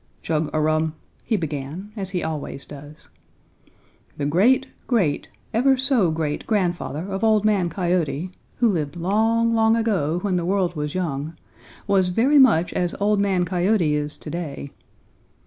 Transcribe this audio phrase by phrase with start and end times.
[0.23, 3.07] "Chug a rum!" he began, as he always does.
[4.17, 9.75] "The great great ever so great grandfather of Old Man Coyote, who lived long, long
[9.75, 11.35] ago when the world was young,
[11.85, 14.71] was very much as Old Man Coyote is to day.